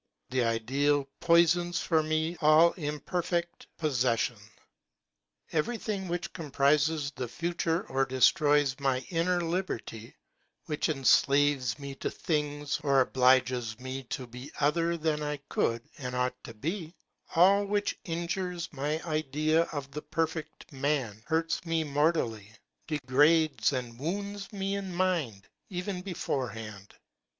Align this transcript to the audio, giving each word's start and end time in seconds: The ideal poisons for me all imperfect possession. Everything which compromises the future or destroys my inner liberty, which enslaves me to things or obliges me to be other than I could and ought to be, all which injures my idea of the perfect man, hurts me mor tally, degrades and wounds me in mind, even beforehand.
The 0.31 0.43
ideal 0.43 1.07
poisons 1.19 1.79
for 1.79 2.01
me 2.01 2.35
all 2.41 2.71
imperfect 2.71 3.67
possession. 3.77 4.37
Everything 5.51 6.07
which 6.07 6.33
compromises 6.33 7.11
the 7.11 7.27
future 7.27 7.83
or 7.87 8.05
destroys 8.05 8.79
my 8.79 9.05
inner 9.11 9.41
liberty, 9.41 10.15
which 10.65 10.89
enslaves 10.89 11.77
me 11.77 11.93
to 11.97 12.09
things 12.09 12.79
or 12.83 12.99
obliges 13.01 13.79
me 13.79 14.01
to 14.05 14.25
be 14.25 14.51
other 14.59 14.97
than 14.97 15.21
I 15.21 15.37
could 15.49 15.83
and 15.99 16.15
ought 16.15 16.43
to 16.45 16.55
be, 16.55 16.95
all 17.35 17.63
which 17.63 17.95
injures 18.03 18.73
my 18.73 18.99
idea 19.05 19.65
of 19.65 19.91
the 19.91 20.01
perfect 20.01 20.71
man, 20.73 21.21
hurts 21.27 21.63
me 21.63 21.83
mor 21.83 22.11
tally, 22.11 22.51
degrades 22.87 23.71
and 23.71 23.99
wounds 23.99 24.51
me 24.51 24.73
in 24.73 24.95
mind, 24.95 25.47
even 25.69 26.01
beforehand. 26.01 26.95